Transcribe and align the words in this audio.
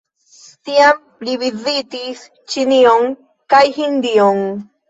Tiam 0.69 1.03
li 1.27 1.35
vizitis 1.43 2.25
Ĉinion 2.55 3.07
kaj 3.55 3.63
Hindion. 3.79 4.45